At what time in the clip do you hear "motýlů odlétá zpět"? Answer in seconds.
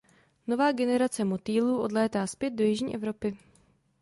1.25-2.49